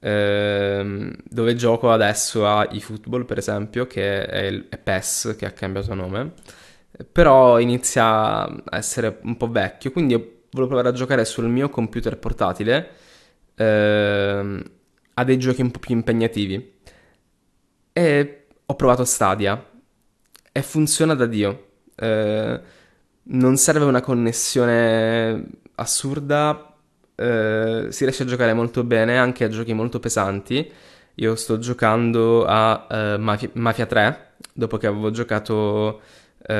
eh, 0.00 1.12
dove 1.24 1.54
gioco 1.54 1.90
adesso 1.90 2.46
a 2.46 2.68
eFootball 2.70 3.24
per 3.24 3.38
esempio, 3.38 3.86
che 3.86 4.26
è, 4.26 4.42
il, 4.44 4.68
è 4.68 4.78
PES, 4.78 5.36
che 5.38 5.46
ha 5.46 5.50
cambiato 5.52 5.94
nome, 5.94 6.32
però 7.10 7.58
inizia 7.60 8.42
a 8.44 8.76
essere 8.76 9.18
un 9.22 9.36
po' 9.36 9.50
vecchio, 9.50 9.90
quindi 9.92 10.14
volevo 10.14 10.68
provare 10.68 10.88
a 10.88 10.92
giocare 10.92 11.24
sul 11.24 11.48
mio 11.48 11.68
computer 11.68 12.18
portatile 12.18 12.90
eh, 13.56 14.62
a 15.14 15.24
dei 15.24 15.38
giochi 15.38 15.62
un 15.62 15.70
po' 15.70 15.78
più 15.78 15.94
impegnativi. 15.94 16.72
E 17.92 18.46
ho 18.66 18.74
provato 18.74 19.04
Stadia 19.04 19.72
e 20.56 20.62
funziona 20.62 21.14
da 21.14 21.26
Dio. 21.26 21.66
Eh, 21.96 22.60
non 23.24 23.56
serve 23.56 23.84
una 23.84 24.00
connessione 24.00 25.44
assurda, 25.74 26.76
eh, 27.16 27.88
si 27.90 28.04
riesce 28.04 28.22
a 28.22 28.26
giocare 28.26 28.52
molto 28.54 28.84
bene 28.84 29.18
anche 29.18 29.42
a 29.42 29.48
giochi 29.48 29.72
molto 29.72 29.98
pesanti. 29.98 30.70
Io 31.16 31.34
sto 31.34 31.58
giocando 31.58 32.44
a 32.46 32.86
uh, 32.88 33.20
Mafia, 33.20 33.50
Mafia, 33.54 33.86
3, 33.86 34.34
dopo 34.52 34.76
che 34.78 34.86
avevo 34.86 35.10
giocato 35.10 36.00
uh, 36.38 36.52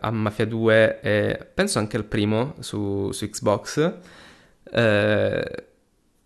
a 0.00 0.10
Mafia 0.12 0.46
2 0.46 1.00
e 1.00 1.46
penso 1.52 1.78
anche 1.80 1.96
al 1.96 2.04
primo 2.04 2.54
su, 2.60 3.10
su 3.10 3.28
Xbox. 3.28 3.94
Uh, 4.72 5.40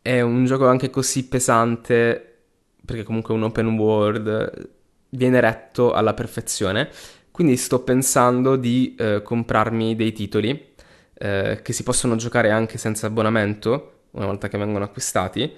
è 0.03 0.21
un 0.21 0.45
gioco 0.45 0.67
anche 0.67 0.91
così 0.91 1.27
pesante, 1.27 2.37
perché 2.85 3.03
comunque 3.03 3.33
è 3.35 3.37
un 3.39 3.45
open 3.45 3.69
world, 3.79 4.69
viene 5.15 5.41
retto 5.41 5.93
alla 5.93 6.15
perfezione. 6.15 6.89
Quindi 7.31 7.57
sto 7.57 7.83
pensando 7.83 8.57
di 8.57 8.95
eh, 8.97 9.23
comprarmi 9.23 9.97
dei 9.97 10.13
titoli 10.13 10.73
eh, 11.15 11.61
che 11.63 11.73
si 11.73 11.83
possono 11.83 12.17
giocare 12.17 12.51
anche 12.51 12.79
senza 12.79 13.07
abbonamento 13.07 13.93
una 14.13 14.27
volta 14.27 14.49
che 14.49 14.59
vengono 14.59 14.85
acquistati. 14.85 15.53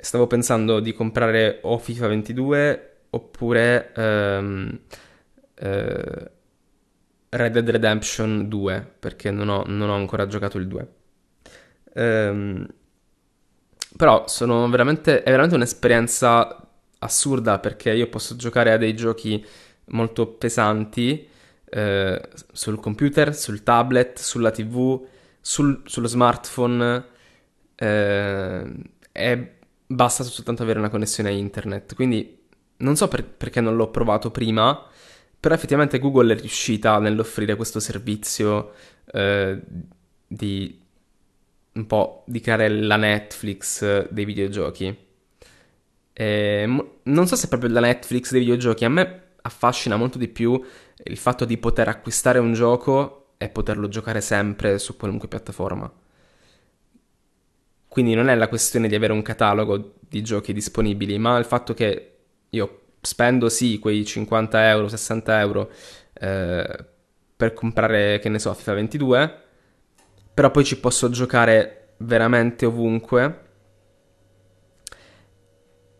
Stavo 0.00 0.26
pensando 0.26 0.80
di 0.80 0.92
comprare 0.92 1.60
o 1.62 1.78
FIFA 1.78 2.08
22 2.08 2.90
oppure 3.10 3.92
ehm, 3.94 4.80
eh, 5.54 6.30
Red 7.28 7.52
Dead 7.52 7.70
Redemption 7.70 8.48
2 8.48 8.92
perché 8.98 9.30
non 9.30 9.48
ho, 9.48 9.62
non 9.66 9.88
ho 9.88 9.94
ancora 9.94 10.26
giocato 10.26 10.58
il 10.58 10.66
2. 10.66 10.88
Ehm, 11.94 12.66
però 13.96 14.24
veramente, 14.68 15.22
è 15.22 15.30
veramente 15.30 15.56
un'esperienza 15.56 16.69
assurda 17.00 17.58
perché 17.58 17.92
io 17.92 18.08
posso 18.08 18.36
giocare 18.36 18.72
a 18.72 18.76
dei 18.76 18.94
giochi 18.94 19.44
molto 19.86 20.26
pesanti 20.26 21.26
eh, 21.64 22.28
sul 22.52 22.80
computer, 22.80 23.34
sul 23.34 23.62
tablet, 23.62 24.18
sulla 24.18 24.50
TV, 24.50 25.06
sul, 25.40 25.82
sullo 25.84 26.06
smartphone 26.06 27.04
eh, 27.74 28.72
e 29.12 29.54
basta 29.86 30.22
soltanto 30.24 30.62
avere 30.62 30.78
una 30.78 30.90
connessione 30.90 31.30
a 31.30 31.32
internet. 31.32 31.94
Quindi 31.94 32.38
non 32.78 32.96
so 32.96 33.08
per, 33.08 33.24
perché 33.24 33.60
non 33.60 33.76
l'ho 33.76 33.90
provato 33.90 34.30
prima, 34.30 34.86
però 35.38 35.54
effettivamente 35.54 35.98
Google 35.98 36.34
è 36.34 36.38
riuscita 36.38 36.98
nell'offrire 36.98 37.56
questo 37.56 37.80
servizio 37.80 38.72
eh, 39.12 39.60
di 40.26 40.78
un 41.72 41.86
po' 41.86 42.24
di 42.26 42.40
creare 42.40 42.68
la 42.68 42.96
Netflix 42.96 44.08
dei 44.10 44.24
videogiochi. 44.24 45.08
Eh, 46.20 46.66
non 47.04 47.26
so 47.26 47.34
se 47.34 47.48
proprio 47.48 47.70
la 47.70 47.80
Netflix 47.80 48.30
dei 48.30 48.40
videogiochi, 48.40 48.84
a 48.84 48.90
me 48.90 49.22
affascina 49.40 49.96
molto 49.96 50.18
di 50.18 50.28
più 50.28 50.62
il 51.04 51.16
fatto 51.16 51.46
di 51.46 51.56
poter 51.56 51.88
acquistare 51.88 52.38
un 52.38 52.52
gioco 52.52 53.32
e 53.38 53.48
poterlo 53.48 53.88
giocare 53.88 54.20
sempre 54.20 54.78
su 54.78 54.98
qualunque 54.98 55.28
piattaforma. 55.28 55.90
Quindi 57.88 58.12
non 58.12 58.28
è 58.28 58.34
la 58.34 58.48
questione 58.48 58.86
di 58.86 58.94
avere 58.94 59.14
un 59.14 59.22
catalogo 59.22 59.94
di 59.98 60.20
giochi 60.22 60.52
disponibili, 60.52 61.18
ma 61.18 61.38
il 61.38 61.46
fatto 61.46 61.72
che 61.72 62.16
io 62.50 62.80
spendo 63.00 63.48
sì 63.48 63.78
quei 63.78 64.04
50 64.04 64.68
euro, 64.68 64.88
60 64.88 65.40
euro 65.40 65.70
eh, 66.12 66.84
per 67.34 67.54
comprare, 67.54 68.18
che 68.18 68.28
ne 68.28 68.38
so, 68.38 68.52
FIFA 68.52 68.74
22, 68.74 69.42
però 70.34 70.50
poi 70.50 70.64
ci 70.64 70.78
posso 70.78 71.08
giocare 71.08 71.94
veramente 71.96 72.66
ovunque 72.66 73.48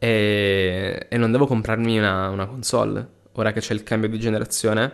e, 0.02 1.07
e 1.11 1.16
non 1.19 1.30
devo 1.30 1.47
comprarmi 1.47 1.99
una, 1.99 2.30
una, 2.30 2.47
console. 2.47 3.07
Ora 3.33 3.52
che 3.52 3.61
c'è 3.61 3.75
il 3.75 3.83
cambio 3.83 4.09
di 4.09 4.19
generazione, 4.19 4.92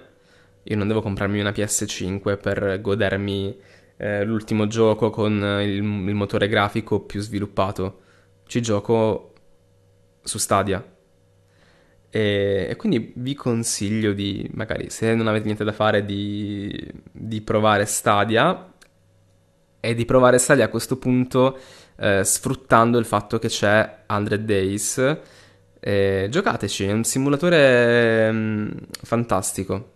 io 0.64 0.76
non 0.76 0.88
devo 0.88 1.00
comprarmi 1.00 1.38
una 1.38 1.50
PS5 1.50 2.40
per 2.40 2.80
godermi 2.80 3.56
eh, 3.98 4.25
l'ultimo 4.25 4.66
gioco 4.66 5.10
con 5.10 5.32
il, 5.62 5.76
il 5.76 6.14
motore 6.14 6.48
grafico 6.48 7.00
più 7.00 7.20
sviluppato. 7.20 8.00
Ci 8.46 8.60
gioco 8.60 9.32
su 10.22 10.38
Stadia. 10.38 10.84
E, 12.10 12.66
e, 12.68 12.76
quindi 12.76 13.12
vi 13.14 13.34
consiglio 13.34 14.12
di, 14.12 14.48
magari 14.54 14.90
se 14.90 15.14
non 15.14 15.28
avete 15.28 15.44
niente 15.44 15.64
da 15.64 15.72
fare, 15.72 16.04
di, 16.04 16.92
di 17.12 17.40
provare 17.42 17.86
Stadia. 17.86 18.72
E 19.78 19.94
di 19.94 20.04
provare 20.04 20.38
Stadia 20.38 20.64
a 20.64 20.68
questo 20.68 20.96
punto 20.98 21.56
eh, 21.96 22.24
sfruttando 22.24 22.98
il 22.98 23.04
fatto 23.04 23.38
che 23.38 23.48
c'è 23.48 24.04
100 24.06 24.36
Days. 24.38 25.18
Eh, 25.80 26.26
giocateci, 26.30 26.84
è 26.84 26.92
un 26.92 27.04
simulatore 27.04 28.30
mh, 28.30 28.36
mm, 28.36 28.70
fantastico. 29.02 29.92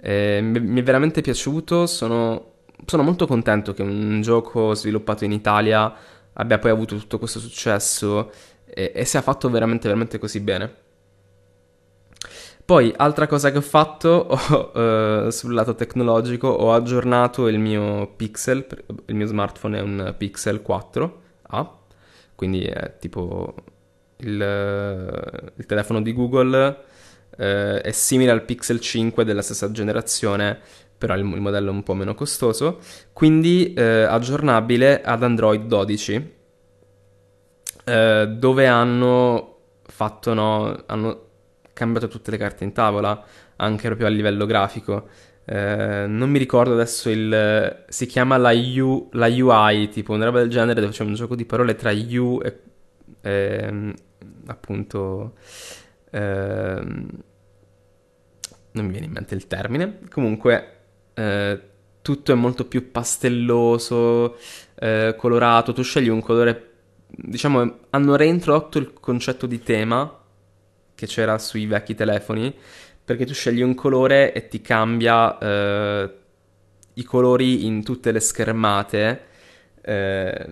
Eh, 0.00 0.40
mi 0.40 0.80
è 0.80 0.82
veramente 0.82 1.20
piaciuto, 1.20 1.86
sono, 1.86 2.52
sono 2.86 3.02
molto 3.02 3.26
contento 3.26 3.74
che 3.74 3.82
un 3.82 4.20
gioco 4.22 4.74
sviluppato 4.74 5.24
in 5.24 5.32
Italia 5.32 5.94
abbia 6.32 6.58
poi 6.58 6.70
avuto 6.70 6.96
tutto 6.96 7.18
questo 7.18 7.38
successo 7.38 8.32
e, 8.64 8.92
e 8.94 9.04
sia 9.04 9.20
fatto 9.20 9.50
veramente, 9.50 9.88
veramente 9.88 10.18
così 10.18 10.40
bene. 10.40 10.74
Poi, 12.64 12.92
altra 12.96 13.26
cosa 13.26 13.50
che 13.50 13.58
ho 13.58 13.62
fatto 13.62 14.08
ho, 14.30 15.26
uh, 15.26 15.30
sul 15.30 15.52
lato 15.52 15.74
tecnologico, 15.74 16.46
ho 16.46 16.72
aggiornato 16.72 17.48
il 17.48 17.58
mio 17.58 18.06
Pixel, 18.14 18.64
il 19.06 19.14
mio 19.16 19.26
smartphone 19.26 19.78
è 19.78 19.80
un 19.80 20.14
Pixel 20.16 20.62
4A 21.50 21.78
quindi 22.40 22.62
è 22.62 22.96
tipo 22.98 23.54
il, 24.20 25.52
il 25.56 25.66
telefono 25.66 26.00
di 26.00 26.14
Google 26.14 26.84
eh, 27.36 27.82
è 27.82 27.90
simile 27.90 28.30
al 28.30 28.44
Pixel 28.44 28.80
5 28.80 29.24
della 29.24 29.42
stessa 29.42 29.70
generazione, 29.70 30.58
però 30.96 31.14
il, 31.14 31.20
il 31.20 31.40
modello 31.40 31.68
è 31.68 31.72
un 31.72 31.82
po' 31.82 31.92
meno 31.92 32.14
costoso, 32.14 32.78
quindi 33.12 33.74
eh, 33.74 34.04
aggiornabile 34.04 35.02
ad 35.02 35.22
Android 35.22 35.66
12, 35.66 36.34
eh, 37.84 38.34
dove 38.38 38.66
hanno 38.66 39.56
fatto, 39.82 40.32
no, 40.32 40.82
hanno 40.86 41.24
cambiato 41.74 42.08
tutte 42.08 42.30
le 42.30 42.38
carte 42.38 42.64
in 42.64 42.72
tavola, 42.72 43.22
anche 43.56 43.86
proprio 43.86 44.06
a 44.06 44.10
livello 44.10 44.46
grafico. 44.46 45.08
Eh, 45.44 46.06
non 46.06 46.30
mi 46.30 46.38
ricordo 46.38 46.74
adesso 46.74 47.10
il... 47.10 47.84
si 47.88 48.06
chiama 48.06 48.36
la, 48.36 48.52
U, 48.52 49.08
la 49.12 49.26
UI, 49.26 49.88
tipo 49.88 50.12
una 50.12 50.26
roba 50.26 50.40
del 50.40 50.50
genere 50.50 50.80
dove 50.80 50.92
c'è 50.92 51.02
un 51.02 51.14
gioco 51.14 51.34
di 51.34 51.44
parole 51.44 51.74
tra 51.74 51.92
U 51.92 52.40
e... 52.42 52.60
Eh, 53.20 53.94
appunto... 54.46 55.34
Eh, 56.10 56.82
non 58.72 58.84
mi 58.84 58.90
viene 58.92 59.06
in 59.06 59.12
mente 59.12 59.34
il 59.34 59.46
termine. 59.46 59.98
Comunque, 60.10 60.76
eh, 61.14 61.60
tutto 62.02 62.32
è 62.32 62.34
molto 62.34 62.66
più 62.66 62.90
pastelloso, 62.90 64.36
eh, 64.76 65.14
colorato. 65.16 65.72
Tu 65.72 65.82
scegli 65.82 66.08
un 66.08 66.20
colore... 66.22 66.66
Diciamo, 67.06 67.78
hanno 67.90 68.16
reintrodotto 68.16 68.78
il 68.78 68.92
concetto 68.92 69.46
di 69.46 69.60
tema 69.62 70.16
che 70.94 71.06
c'era 71.06 71.38
sui 71.38 71.66
vecchi 71.66 71.94
telefoni 71.94 72.54
perché 73.10 73.26
tu 73.26 73.34
scegli 73.34 73.60
un 73.60 73.74
colore 73.74 74.32
e 74.32 74.46
ti 74.46 74.60
cambia 74.60 75.36
eh, 75.36 76.14
i 76.94 77.02
colori 77.02 77.66
in 77.66 77.82
tutte 77.82 78.12
le 78.12 78.20
schermate 78.20 79.24
eh, 79.82 80.48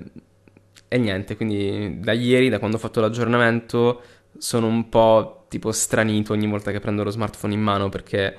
e 0.89 0.99
niente, 0.99 1.37
quindi 1.37 2.01
da 2.01 2.11
ieri, 2.11 2.49
da 2.49 2.59
quando 2.59 2.77
ho 2.77 2.81
fatto 2.81 3.01
l'aggiornamento, 3.01 4.03
sono 4.39 4.67
un 4.67 4.89
po' 4.89 5.45
tipo 5.49 5.71
stranito 5.71 6.33
ogni 6.33 6.49
volta 6.49 6.73
che 6.73 6.81
prendo 6.81 7.05
lo 7.05 7.11
smartphone 7.11 7.55
in 7.55 7.61
mano 7.61 7.91
perché 7.91 8.37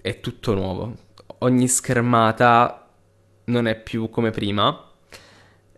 è 0.00 0.20
tutto 0.20 0.54
nuovo. 0.54 0.94
Ogni 1.40 1.68
schermata 1.68 2.88
non 3.44 3.66
è 3.66 3.78
più 3.78 4.08
come 4.08 4.30
prima 4.30 4.90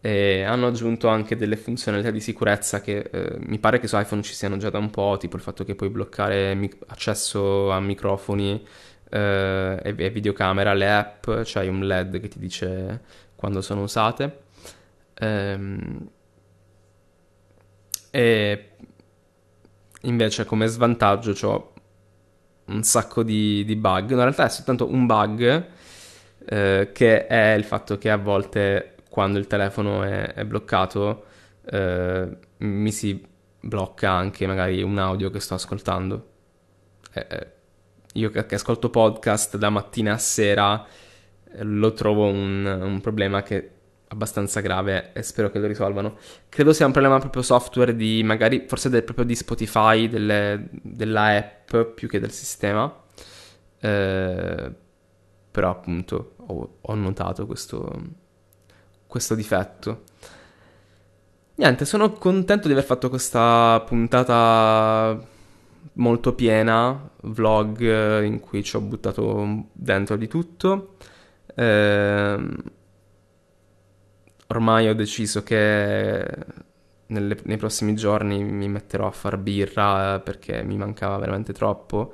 e 0.06 0.44
hanno 0.44 0.68
aggiunto 0.68 1.08
anche 1.08 1.34
delle 1.34 1.56
funzionalità 1.56 2.12
di 2.12 2.20
sicurezza 2.20 2.80
che 2.80 2.98
eh, 3.10 3.38
mi 3.40 3.58
pare 3.58 3.80
che 3.80 3.88
su 3.88 3.98
iPhone 3.98 4.22
ci 4.22 4.34
siano 4.34 4.56
già 4.56 4.70
da 4.70 4.78
un 4.78 4.88
po', 4.88 5.16
tipo 5.18 5.34
il 5.34 5.42
fatto 5.42 5.64
che 5.64 5.74
puoi 5.74 5.88
bloccare 5.88 6.54
mic- 6.54 6.80
accesso 6.86 7.72
a 7.72 7.80
microfoni 7.80 8.64
eh, 9.10 9.80
e-, 9.82 9.94
e, 9.96 10.10
videocamera, 10.10 10.74
le 10.74 10.92
app, 10.92 11.24
c'hai 11.24 11.44
cioè 11.44 11.66
un 11.66 11.84
LED 11.84 12.20
che 12.20 12.28
ti 12.28 12.38
dice 12.38 13.00
quando 13.34 13.60
sono 13.62 13.82
usate. 13.82 14.42
Ehm, 15.14 16.08
e 18.10 18.70
invece 20.02 20.44
come 20.44 20.68
svantaggio 20.68 21.48
ho 21.48 21.72
un 22.66 22.84
sacco 22.84 23.24
di, 23.24 23.64
di, 23.64 23.74
bug. 23.74 24.10
in 24.10 24.16
realtà 24.18 24.44
è 24.44 24.48
soltanto 24.50 24.88
un 24.88 25.04
bug 25.06 25.66
eh, 26.48 26.90
che 26.92 27.26
è 27.26 27.54
il 27.54 27.64
fatto 27.64 27.98
che 27.98 28.08
a 28.08 28.16
volte 28.16 28.95
quando 29.16 29.38
il 29.38 29.46
telefono 29.46 30.02
è, 30.02 30.34
è 30.34 30.44
bloccato 30.44 31.24
eh, 31.64 32.36
mi 32.58 32.92
si 32.92 33.26
blocca 33.58 34.10
anche 34.10 34.46
magari 34.46 34.82
un 34.82 34.98
audio 34.98 35.30
che 35.30 35.40
sto 35.40 35.54
ascoltando. 35.54 36.32
Eh, 37.14 37.26
eh 37.26 37.52
io 38.12 38.28
che, 38.28 38.44
che, 38.44 38.56
ascolto 38.56 38.90
podcast 38.90 39.56
da 39.56 39.70
mattina 39.70 40.12
a 40.12 40.18
sera 40.18 40.84
eh, 41.50 41.62
lo 41.62 41.94
trovo 41.94 42.26
un, 42.26 42.66
un, 42.66 43.00
problema 43.00 43.42
che 43.42 43.58
è 43.58 43.70
abbastanza 44.08 44.60
grave 44.60 45.12
e 45.14 45.22
spero 45.22 45.50
che 45.50 45.60
lo 45.60 45.66
risolvano. 45.66 46.18
Credo 46.50 46.74
sia 46.74 46.84
un 46.84 46.92
problema 46.92 47.18
proprio 47.18 47.40
software 47.40 47.96
di 47.96 48.22
magari 48.22 48.66
forse 48.68 48.90
del, 48.90 49.02
proprio 49.02 49.24
di 49.24 49.34
Spotify, 49.34 50.08
delle, 50.10 50.68
della 50.70 51.36
app 51.38 51.74
più 51.94 52.06
che 52.06 52.20
del 52.20 52.32
sistema. 52.32 53.02
Eh, 53.80 54.74
però 55.50 55.70
appunto 55.70 56.34
ho, 56.48 56.78
ho 56.82 56.94
notato 56.94 57.46
questo 57.46 58.24
questo 59.16 59.34
difetto. 59.34 60.02
Niente, 61.54 61.86
sono 61.86 62.12
contento 62.12 62.66
di 62.66 62.74
aver 62.74 62.84
fatto 62.84 63.08
questa 63.08 63.82
puntata 63.86 65.18
molto 65.94 66.34
piena, 66.34 67.08
vlog 67.22 67.80
eh, 67.80 68.24
in 68.26 68.40
cui 68.40 68.62
ci 68.62 68.76
ho 68.76 68.80
buttato 68.80 69.68
dentro 69.72 70.16
di 70.16 70.28
tutto. 70.28 70.96
Eh, 71.54 72.46
ormai 74.48 74.88
ho 74.88 74.94
deciso 74.94 75.42
che 75.42 76.28
nelle, 77.06 77.38
nei 77.44 77.56
prossimi 77.56 77.94
giorni 77.94 78.44
mi 78.44 78.68
metterò 78.68 79.06
a 79.06 79.10
far 79.10 79.38
birra 79.38 80.20
perché 80.20 80.62
mi 80.62 80.76
mancava 80.76 81.16
veramente 81.16 81.54
troppo. 81.54 82.12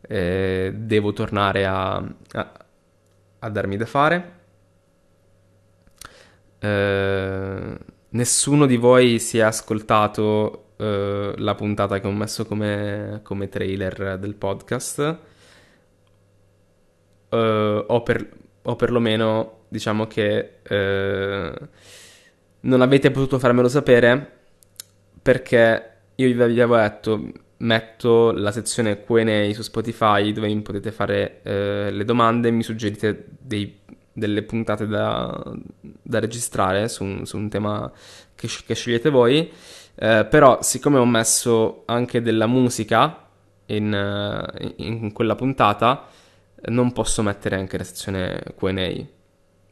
Eh, 0.00 0.72
devo 0.74 1.12
tornare 1.12 1.66
a, 1.66 1.96
a, 1.96 2.52
a 3.40 3.50
darmi 3.50 3.76
da 3.76 3.84
fare. 3.86 4.37
Eh, 6.58 7.78
nessuno 8.10 8.66
di 8.66 8.76
voi 8.76 9.18
si 9.18 9.38
è 9.38 9.42
ascoltato 9.42 10.72
eh, 10.76 11.34
la 11.36 11.54
puntata 11.54 12.00
che 12.00 12.06
ho 12.06 12.12
messo 12.12 12.46
come, 12.46 13.20
come 13.22 13.48
trailer 13.48 14.18
del 14.18 14.34
podcast. 14.34 15.18
Uh, 17.30 17.84
o, 17.86 18.02
per, 18.02 18.26
o 18.62 18.74
perlomeno 18.74 19.64
diciamo 19.68 20.06
che 20.06 20.60
uh, 20.66 21.66
non 22.60 22.80
avete 22.80 23.10
potuto 23.10 23.38
farmelo 23.38 23.68
sapere 23.68 24.32
perché 25.20 25.90
io 26.14 26.26
vi 26.26 26.40
avevo 26.40 26.76
detto 26.76 27.32
metto 27.58 28.30
la 28.32 28.50
sezione 28.50 29.04
Q&A 29.04 29.52
su 29.52 29.60
Spotify 29.60 30.32
dove 30.32 30.46
mi 30.46 30.62
potete 30.62 30.90
fare 30.90 31.40
uh, 31.42 31.94
le 31.94 32.04
domande 32.06 32.48
e 32.48 32.50
mi 32.50 32.62
suggerite 32.62 33.26
dei 33.38 33.78
delle 34.18 34.42
puntate 34.42 34.86
da, 34.86 35.42
da 35.80 36.18
registrare 36.18 36.88
su 36.88 37.04
un, 37.04 37.26
su 37.26 37.36
un 37.36 37.48
tema 37.48 37.90
che, 38.34 38.48
che, 38.66 38.74
scegliete 38.74 39.10
voi. 39.10 39.50
Eh, 39.94 40.26
però, 40.28 40.58
siccome 40.62 40.98
ho 40.98 41.06
messo 41.06 41.82
anche 41.86 42.20
della 42.22 42.46
musica 42.46 43.26
in, 43.66 44.72
in 44.76 45.12
quella 45.12 45.34
puntata, 45.34 46.06
non 46.66 46.92
posso 46.92 47.22
mettere 47.22 47.56
anche 47.56 47.78
la 47.78 47.84
sezione 47.84 48.42
QA. 48.56 48.92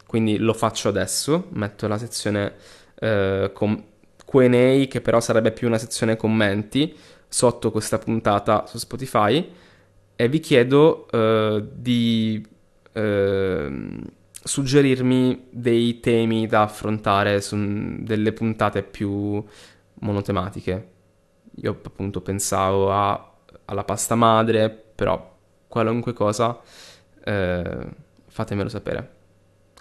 Quindi 0.06 0.38
lo 0.38 0.52
faccio 0.52 0.88
adesso, 0.88 1.48
metto 1.50 1.88
la 1.88 1.98
sezione 1.98 2.54
eh, 2.98 3.50
com- 3.52 3.84
QA, 4.24 4.86
che 4.88 5.00
però 5.00 5.20
sarebbe 5.20 5.52
più 5.52 5.66
una 5.66 5.78
sezione 5.78 6.16
commenti 6.16 6.94
sotto 7.28 7.70
questa 7.70 7.98
puntata 7.98 8.66
su 8.66 8.78
Spotify. 8.78 9.52
E 10.18 10.28
vi 10.28 10.40
chiedo 10.40 11.08
eh, 11.10 11.62
di 11.74 12.46
eh, 12.92 14.00
suggerirmi 14.46 15.48
dei 15.50 15.98
temi 16.00 16.46
da 16.46 16.62
affrontare 16.62 17.40
su 17.40 17.56
delle 17.98 18.32
puntate 18.32 18.82
più 18.82 19.44
monotematiche. 19.94 20.88
Io 21.56 21.80
appunto 21.84 22.20
pensavo 22.20 22.92
a, 22.92 23.32
alla 23.64 23.84
pasta 23.84 24.14
madre, 24.14 24.70
però 24.70 25.34
qualunque 25.66 26.12
cosa 26.12 26.60
eh, 27.24 27.86
fatemelo 28.28 28.68
sapere 28.68 29.14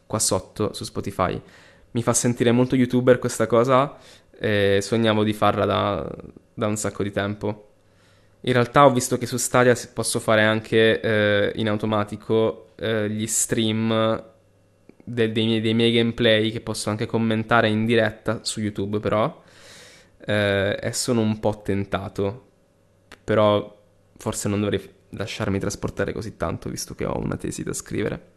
qua 0.05 0.19
sotto 0.19 0.73
su 0.73 0.83
Spotify. 0.83 1.39
Mi 1.91 2.03
fa 2.03 2.13
sentire 2.13 2.51
molto 2.51 2.75
youtuber 2.75 3.19
questa 3.19 3.47
cosa 3.47 3.97
e 4.37 4.79
sognavo 4.81 5.23
di 5.23 5.33
farla 5.33 5.65
da, 5.65 6.15
da 6.53 6.67
un 6.67 6.75
sacco 6.75 7.03
di 7.03 7.11
tempo. 7.11 7.69
In 8.41 8.53
realtà 8.53 8.85
ho 8.85 8.91
visto 8.91 9.17
che 9.17 9.25
su 9.25 9.37
Stadia 9.37 9.75
posso 9.93 10.19
fare 10.19 10.43
anche 10.43 10.99
eh, 10.99 11.51
in 11.55 11.67
automatico 11.69 12.67
eh, 12.75 13.09
gli 13.09 13.25
stream 13.25 14.33
de- 15.05 15.31
dei, 15.31 15.45
miei, 15.45 15.61
dei, 15.61 15.73
miei, 15.73 15.91
gameplay 15.91 16.51
che 16.51 16.59
posso 16.59 16.89
anche 16.89 17.05
commentare 17.05 17.69
in 17.69 17.85
diretta 17.85 18.43
su 18.43 18.59
YouTube 18.59 18.99
però 18.99 19.43
eh, 20.25 20.77
e 20.81 20.93
sono 20.93 21.21
un 21.21 21.39
po' 21.39 21.61
tentato. 21.63 22.41
Però 23.23 23.83
forse 24.17 24.49
non 24.49 24.59
dovrei 24.59 24.93
lasciarmi 25.11 25.59
trasportare 25.59 26.11
così 26.11 26.35
tanto 26.35 26.69
visto 26.69 26.95
che 26.95 27.05
ho 27.05 27.17
una 27.17 27.37
tesi 27.37 27.63
da 27.63 27.73
scrivere. 27.73 28.33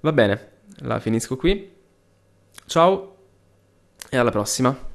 Va 0.00 0.12
bene 0.12 0.56
la 0.80 0.98
finisco 0.98 1.36
qui. 1.36 1.76
Ciao 2.66 3.16
e 4.10 4.16
alla 4.16 4.30
prossima 4.30 4.87